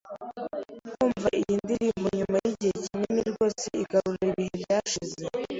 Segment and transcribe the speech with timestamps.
[0.91, 5.23] Kumva iyi ndirimbo nyuma yigihe kinini rwose igarura ibihe byashize.